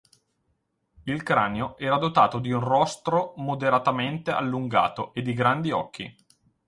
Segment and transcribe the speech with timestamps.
[1.03, 6.15] Il cranio era dotato di un rostro moderatamente allungato e di grandi occhi.